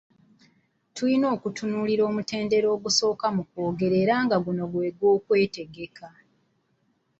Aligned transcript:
Tulina 0.95 1.25
okutunuulira 1.35 2.03
omutendera 2.09 2.67
ogusooka 2.75 3.25
mu 3.35 3.43
kwogera 3.49 3.95
era 4.03 4.15
nga 4.25 4.37
guno 4.45 4.63
gwe 4.71 4.87
gw’okwetegeka. 4.97 6.07